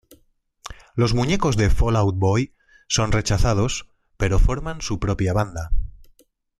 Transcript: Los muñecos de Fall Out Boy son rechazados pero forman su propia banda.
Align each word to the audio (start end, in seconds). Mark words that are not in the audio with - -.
Los 0.95 1.13
muñecos 1.13 1.57
de 1.57 1.69
Fall 1.69 1.95
Out 1.95 2.15
Boy 2.15 2.55
son 2.87 3.11
rechazados 3.11 3.87
pero 4.17 4.39
forman 4.39 4.81
su 4.81 4.99
propia 4.99 5.31
banda. 5.31 5.69